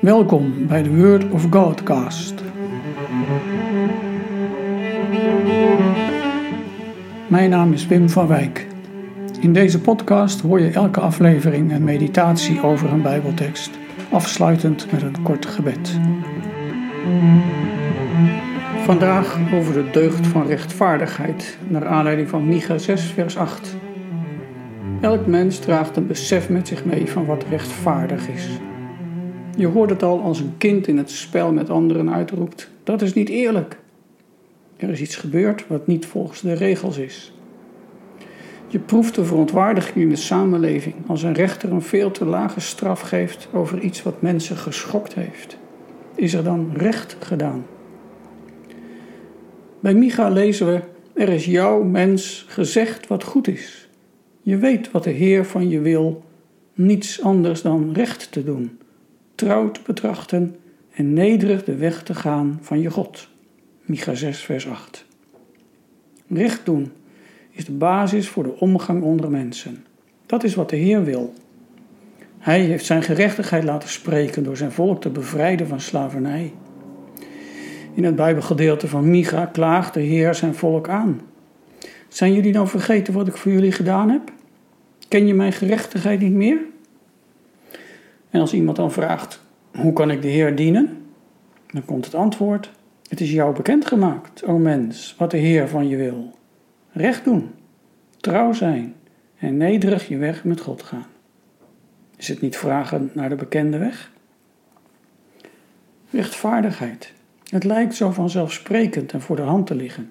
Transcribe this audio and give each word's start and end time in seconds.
Welkom 0.00 0.66
bij 0.66 0.82
de 0.82 0.96
Word 0.96 1.30
of 1.30 1.46
Godcast. 1.50 2.34
Mijn 7.26 7.50
naam 7.50 7.72
is 7.72 7.86
Wim 7.86 8.08
van 8.08 8.26
Wijk. 8.26 8.66
In 9.40 9.52
deze 9.52 9.80
podcast 9.80 10.40
hoor 10.40 10.60
je 10.60 10.70
elke 10.70 11.00
aflevering 11.00 11.72
een 11.72 11.84
meditatie 11.84 12.62
over 12.62 12.92
een 12.92 13.02
Bijbeltekst, 13.02 13.70
afsluitend 14.10 14.92
met 14.92 15.02
een 15.02 15.22
kort 15.22 15.46
gebed. 15.46 15.98
Vandaag 18.84 19.38
over 19.54 19.72
de 19.72 19.90
deugd 19.90 20.26
van 20.26 20.46
rechtvaardigheid, 20.46 21.58
naar 21.68 21.86
aanleiding 21.86 22.28
van 22.28 22.48
Micha 22.48 22.78
6, 22.78 23.02
vers 23.02 23.36
8. 23.36 23.76
Elk 25.00 25.26
mens 25.26 25.58
draagt 25.58 25.96
een 25.96 26.06
besef 26.06 26.48
met 26.48 26.68
zich 26.68 26.84
mee 26.84 27.10
van 27.10 27.24
wat 27.24 27.44
rechtvaardig 27.50 28.28
is. 28.28 28.48
Je 29.58 29.66
hoort 29.66 29.90
het 29.90 30.02
al 30.02 30.20
als 30.20 30.40
een 30.40 30.56
kind 30.58 30.86
in 30.86 30.96
het 30.96 31.10
spel 31.10 31.52
met 31.52 31.70
anderen 31.70 32.12
uitroept: 32.12 32.70
dat 32.84 33.02
is 33.02 33.12
niet 33.12 33.28
eerlijk. 33.28 33.78
Er 34.76 34.90
is 34.90 35.00
iets 35.00 35.16
gebeurd 35.16 35.66
wat 35.66 35.86
niet 35.86 36.06
volgens 36.06 36.40
de 36.40 36.52
regels 36.52 36.98
is. 36.98 37.32
Je 38.66 38.78
proeft 38.78 39.14
de 39.14 39.24
verontwaardiging 39.24 39.96
in 39.96 40.08
de 40.08 40.16
samenleving 40.16 40.94
als 41.06 41.22
een 41.22 41.32
rechter 41.34 41.72
een 41.72 41.82
veel 41.82 42.10
te 42.10 42.24
lage 42.24 42.60
straf 42.60 43.00
geeft 43.00 43.48
over 43.52 43.80
iets 43.80 44.02
wat 44.02 44.22
mensen 44.22 44.56
geschokt 44.56 45.14
heeft. 45.14 45.58
Is 46.14 46.34
er 46.34 46.44
dan 46.44 46.70
recht 46.76 47.16
gedaan? 47.20 47.66
Bij 49.80 49.94
Micha 49.94 50.28
lezen 50.28 50.66
we: 50.66 50.80
Er 51.14 51.28
is 51.28 51.44
jouw 51.44 51.82
mens 51.82 52.44
gezegd 52.48 53.06
wat 53.06 53.24
goed 53.24 53.48
is. 53.48 53.88
Je 54.42 54.56
weet 54.56 54.90
wat 54.90 55.04
de 55.04 55.10
Heer 55.10 55.44
van 55.44 55.68
je 55.68 55.80
wil, 55.80 56.24
niets 56.74 57.22
anders 57.22 57.62
dan 57.62 57.92
recht 57.92 58.32
te 58.32 58.44
doen 58.44 58.78
trouw 59.38 59.70
te 59.70 59.80
betrachten 59.86 60.56
en 60.94 61.12
nederig 61.12 61.64
de 61.64 61.76
weg 61.76 62.02
te 62.02 62.14
gaan 62.14 62.58
van 62.62 62.80
je 62.80 62.90
God. 62.90 63.28
Micha 63.82 64.14
6, 64.14 64.40
vers 64.40 64.68
8. 64.68 65.04
Recht 66.28 66.64
doen 66.64 66.92
is 67.50 67.64
de 67.64 67.72
basis 67.72 68.28
voor 68.28 68.42
de 68.42 68.60
omgang 68.60 69.02
onder 69.02 69.30
mensen. 69.30 69.84
Dat 70.26 70.44
is 70.44 70.54
wat 70.54 70.70
de 70.70 70.76
Heer 70.76 71.04
wil. 71.04 71.32
Hij 72.38 72.60
heeft 72.60 72.84
zijn 72.84 73.02
gerechtigheid 73.02 73.64
laten 73.64 73.88
spreken 73.88 74.44
door 74.44 74.56
zijn 74.56 74.72
volk 74.72 75.00
te 75.00 75.10
bevrijden 75.10 75.66
van 75.66 75.80
slavernij. 75.80 76.52
In 77.94 78.04
het 78.04 78.16
Bijbelgedeelte 78.16 78.88
van 78.88 79.10
Micha 79.10 79.46
klaagt 79.46 79.94
de 79.94 80.00
Heer 80.00 80.34
zijn 80.34 80.54
volk 80.54 80.88
aan. 80.88 81.20
Zijn 82.08 82.34
jullie 82.34 82.52
nou 82.52 82.68
vergeten 82.68 83.14
wat 83.14 83.28
ik 83.28 83.36
voor 83.36 83.52
jullie 83.52 83.72
gedaan 83.72 84.10
heb? 84.10 84.32
Ken 85.08 85.26
je 85.26 85.34
mijn 85.34 85.52
gerechtigheid 85.52 86.20
niet 86.20 86.32
meer? 86.32 86.58
En 88.30 88.40
als 88.40 88.52
iemand 88.52 88.76
dan 88.76 88.92
vraagt: 88.92 89.40
Hoe 89.74 89.92
kan 89.92 90.10
ik 90.10 90.22
de 90.22 90.28
Heer 90.28 90.56
dienen? 90.56 91.06
Dan 91.66 91.84
komt 91.84 92.04
het 92.04 92.14
antwoord: 92.14 92.70
Het 93.08 93.20
is 93.20 93.30
jou 93.30 93.54
bekendgemaakt, 93.54 94.44
o 94.44 94.58
mens, 94.58 95.14
wat 95.18 95.30
de 95.30 95.36
Heer 95.36 95.68
van 95.68 95.88
je 95.88 95.96
wil. 95.96 96.34
Recht 96.92 97.24
doen, 97.24 97.50
trouw 98.20 98.52
zijn 98.52 98.94
en 99.38 99.56
nederig 99.56 100.08
je 100.08 100.16
weg 100.16 100.44
met 100.44 100.60
God 100.60 100.82
gaan. 100.82 101.06
Is 102.16 102.28
het 102.28 102.40
niet 102.40 102.56
vragen 102.56 103.10
naar 103.12 103.28
de 103.28 103.34
bekende 103.34 103.78
weg? 103.78 104.10
Rechtvaardigheid. 106.10 107.12
Het 107.50 107.64
lijkt 107.64 107.94
zo 107.94 108.10
vanzelfsprekend 108.10 109.12
en 109.12 109.20
voor 109.20 109.36
de 109.36 109.42
hand 109.42 109.66
te 109.66 109.74
liggen. 109.74 110.10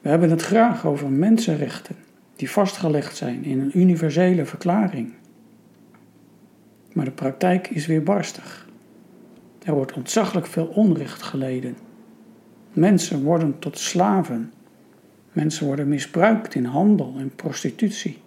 We 0.00 0.08
hebben 0.08 0.30
het 0.30 0.42
graag 0.42 0.86
over 0.86 1.10
mensenrechten 1.10 1.96
die 2.36 2.50
vastgelegd 2.50 3.16
zijn 3.16 3.44
in 3.44 3.60
een 3.60 3.78
universele 3.78 4.44
verklaring. 4.44 5.12
Maar 6.92 7.04
de 7.04 7.10
praktijk 7.10 7.68
is 7.68 7.86
weer 7.86 8.02
barstig. 8.02 8.68
Er 9.64 9.74
wordt 9.74 9.92
ontzaglijk 9.92 10.46
veel 10.46 10.66
onrecht 10.66 11.22
geleden. 11.22 11.76
Mensen 12.72 13.22
worden 13.22 13.58
tot 13.58 13.78
slaven. 13.78 14.52
Mensen 15.32 15.66
worden 15.66 15.88
misbruikt 15.88 16.54
in 16.54 16.64
handel 16.64 17.14
en 17.18 17.34
prostitutie. 17.36 18.18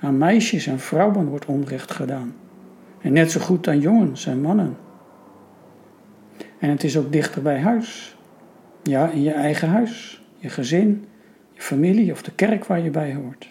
Aan 0.00 0.18
meisjes 0.18 0.66
en 0.66 0.78
vrouwen 0.78 1.26
wordt 1.26 1.46
onrecht 1.46 1.90
gedaan. 1.90 2.34
En 3.00 3.12
net 3.12 3.30
zo 3.30 3.40
goed 3.40 3.68
aan 3.68 3.80
jongens 3.80 4.26
en 4.26 4.40
mannen. 4.40 4.76
En 6.58 6.70
het 6.70 6.84
is 6.84 6.96
ook 6.96 7.12
dichter 7.12 7.42
bij 7.42 7.60
huis. 7.60 8.16
Ja, 8.82 9.10
in 9.10 9.22
je 9.22 9.32
eigen 9.32 9.68
huis, 9.68 10.22
je 10.38 10.48
gezin, 10.48 11.04
je 11.52 11.62
familie 11.62 12.12
of 12.12 12.22
de 12.22 12.32
kerk 12.32 12.64
waar 12.64 12.80
je 12.80 12.90
bij 12.90 13.14
hoort. 13.14 13.48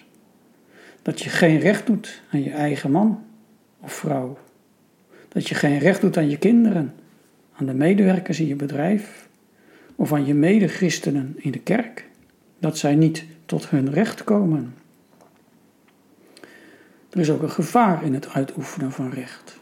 Dat 1.01 1.21
je 1.21 1.29
geen 1.29 1.59
recht 1.59 1.85
doet 1.85 2.21
aan 2.31 2.43
je 2.43 2.51
eigen 2.51 2.91
man 2.91 3.23
of 3.81 3.93
vrouw. 3.93 4.37
Dat 5.27 5.47
je 5.47 5.55
geen 5.55 5.79
recht 5.79 6.01
doet 6.01 6.17
aan 6.17 6.29
je 6.29 6.37
kinderen, 6.37 6.93
aan 7.53 7.65
de 7.65 7.73
medewerkers 7.73 8.39
in 8.39 8.47
je 8.47 8.55
bedrijf 8.55 9.29
of 9.95 10.13
aan 10.13 10.25
je 10.25 10.33
medechristenen 10.33 11.35
in 11.37 11.51
de 11.51 11.59
kerk. 11.59 12.09
Dat 12.59 12.77
zij 12.77 12.95
niet 12.95 13.25
tot 13.45 13.69
hun 13.69 13.91
recht 13.93 14.23
komen. 14.23 14.73
Er 17.09 17.19
is 17.19 17.29
ook 17.29 17.41
een 17.41 17.51
gevaar 17.51 18.03
in 18.03 18.13
het 18.13 18.29
uitoefenen 18.29 18.91
van 18.91 19.09
recht. 19.09 19.59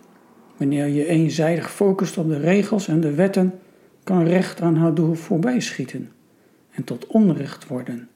Wanneer 0.57 0.88
je 0.88 1.06
eenzijdig 1.06 1.72
focust 1.72 2.18
op 2.18 2.28
de 2.28 2.40
regels 2.40 2.88
en 2.88 3.00
de 3.00 3.13
wetten, 3.13 3.59
kan 4.03 4.24
recht 4.24 4.62
aan 4.62 4.75
haar 4.75 4.94
doel 4.94 5.13
voorbij 5.13 5.59
schieten 5.59 6.12
en 6.72 6.84
tot 6.84 7.07
onrecht 7.07 7.68
worden. 7.68 8.07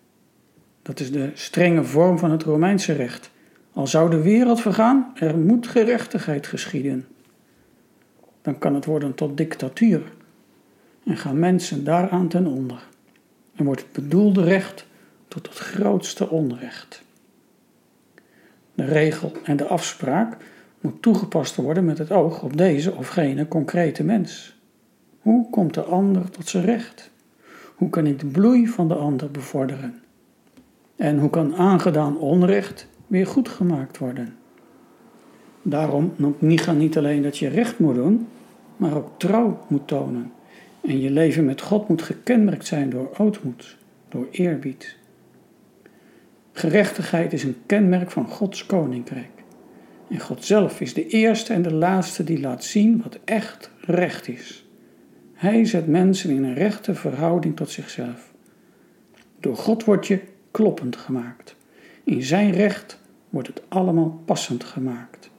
Dat 0.81 0.99
is 0.99 1.11
de 1.11 1.31
strenge 1.33 1.83
vorm 1.83 2.17
van 2.17 2.31
het 2.31 2.43
Romeinse 2.43 2.93
recht, 2.93 3.31
al 3.73 3.87
zou 3.87 4.09
de 4.09 4.21
wereld 4.21 4.61
vergaan, 4.61 5.11
er 5.15 5.37
moet 5.37 5.67
gerechtigheid 5.67 6.47
geschieden. 6.47 7.05
Dan 8.41 8.57
kan 8.57 8.75
het 8.75 8.85
worden 8.85 9.15
tot 9.15 9.37
dictatuur 9.37 10.01
en 11.05 11.17
gaan 11.17 11.39
mensen 11.39 11.83
daaraan 11.83 12.27
ten 12.27 12.47
onder. 12.47 12.87
En 13.55 13.65
wordt 13.65 13.81
het 13.81 13.91
bedoelde 13.91 14.43
recht 14.43 14.85
tot 15.27 15.47
het 15.47 15.57
grootste 15.57 16.29
onrecht. 16.29 17.03
De 18.73 18.85
regel 18.85 19.31
en 19.43 19.57
de 19.57 19.67
afspraak 19.67 20.37
moet 20.79 21.01
toegepast 21.01 21.55
worden 21.55 21.85
met 21.85 21.97
het 21.97 22.11
oog 22.11 22.43
op 22.43 22.57
deze 22.57 22.91
of 22.91 23.07
gene 23.07 23.47
concrete 23.47 24.03
mens. 24.03 24.55
Hoe 25.19 25.49
komt 25.49 25.73
de 25.73 25.83
ander 25.83 26.29
tot 26.29 26.49
zijn 26.49 26.65
recht? 26.65 27.11
Hoe 27.75 27.89
kan 27.89 28.05
ik 28.05 28.19
de 28.19 28.25
bloei 28.25 28.67
van 28.67 28.87
de 28.87 28.95
ander 28.95 29.31
bevorderen? 29.31 30.01
En 30.95 31.19
hoe 31.19 31.29
kan 31.29 31.55
aangedaan 31.55 32.17
onrecht 32.17 32.87
weer 33.13 33.27
goed 33.27 33.49
gemaakt 33.49 33.97
worden. 33.97 34.35
Daarom 35.61 36.13
noemt 36.15 36.41
niet 36.41 36.97
alleen 36.97 37.21
dat 37.21 37.37
je 37.37 37.47
recht 37.47 37.79
moet 37.79 37.95
doen, 37.95 38.27
maar 38.77 38.95
ook 38.95 39.09
trouw 39.17 39.65
moet 39.67 39.87
tonen. 39.87 40.31
En 40.81 40.99
je 40.99 41.11
leven 41.11 41.45
met 41.45 41.61
God 41.61 41.87
moet 41.87 42.01
gekenmerkt 42.01 42.65
zijn 42.65 42.89
door 42.89 43.09
ootmoed, 43.17 43.77
door 44.09 44.27
eerbied. 44.31 44.97
Gerechtigheid 46.51 47.33
is 47.33 47.43
een 47.43 47.55
kenmerk 47.65 48.11
van 48.11 48.27
Gods 48.27 48.65
koninkrijk. 48.65 49.43
En 50.09 50.19
God 50.19 50.45
zelf 50.45 50.81
is 50.81 50.93
de 50.93 51.07
eerste 51.07 51.53
en 51.53 51.61
de 51.61 51.73
laatste 51.73 52.23
die 52.23 52.39
laat 52.39 52.63
zien 52.63 53.01
wat 53.03 53.19
echt 53.25 53.69
recht 53.79 54.27
is. 54.27 54.65
Hij 55.33 55.65
zet 55.65 55.87
mensen 55.87 56.29
in 56.29 56.43
een 56.43 56.55
rechte 56.55 56.95
verhouding 56.95 57.55
tot 57.55 57.69
zichzelf. 57.69 58.33
Door 59.39 59.55
God 59.55 59.83
word 59.83 60.07
je 60.07 60.19
kloppend 60.51 60.95
gemaakt. 60.95 61.55
In 62.03 62.23
zijn 62.23 62.51
recht 62.51 63.01
wordt 63.33 63.47
het 63.47 63.61
allemaal 63.67 64.21
passend 64.25 64.63
gemaakt. 64.63 65.29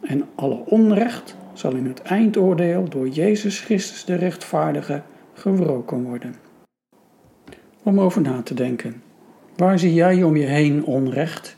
En 0.00 0.24
alle 0.34 0.64
onrecht 0.64 1.36
zal 1.52 1.72
in 1.72 1.86
het 1.86 2.02
eindoordeel 2.02 2.88
door 2.88 3.08
Jezus 3.08 3.60
Christus 3.60 4.04
de 4.04 4.14
rechtvaardige 4.14 5.02
gewroken 5.34 6.02
worden. 6.02 6.34
Om 7.82 8.00
over 8.00 8.22
na 8.22 8.42
te 8.42 8.54
denken. 8.54 9.02
Waar 9.56 9.78
zie 9.78 9.94
jij 9.94 10.22
om 10.22 10.36
je 10.36 10.46
heen 10.46 10.84
onrecht? 10.84 11.56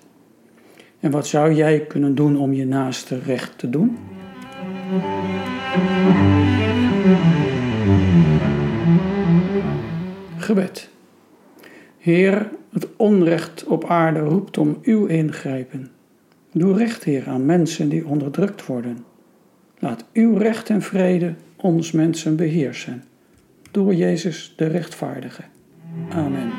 En 1.01 1.11
wat 1.11 1.27
zou 1.27 1.53
jij 1.53 1.87
kunnen 1.87 2.15
doen 2.15 2.37
om 2.37 2.53
je 2.53 2.67
naaste 2.67 3.19
recht 3.19 3.59
te 3.59 3.71
doen? 3.71 3.99
Gebed. 10.37 10.91
Heer, 12.01 12.51
het 12.73 12.89
onrecht 12.97 13.65
op 13.65 13.85
aarde 13.85 14.19
roept 14.19 14.59
om 14.59 14.79
uw 14.83 15.07
ingrijpen. 15.07 15.91
Doe 16.53 16.77
recht, 16.77 17.05
Heer, 17.05 17.29
aan 17.29 17.47
mensen 17.47 17.89
die 17.89 18.07
onderdrukt 18.07 18.67
worden. 18.67 19.05
Laat 19.79 20.05
uw 20.13 20.37
recht 20.37 20.71
en 20.71 20.83
vrede 20.83 21.35
ons 21.57 21.93
mensen 21.93 22.37
beheersen. 22.37 23.05
Door 23.71 23.95
Jezus 23.95 24.55
de 24.57 24.67
rechtvaardige. 24.67 25.43
Amen. 26.09 26.51